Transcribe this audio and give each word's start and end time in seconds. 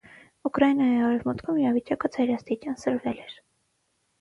Ուկրաինայի 0.49 0.95
արևմուտքում 1.09 1.59
իրավիճակը 1.65 2.11
ծայրաստիճան 2.17 2.81
սրվել 2.87 3.21
էր։ 3.29 3.37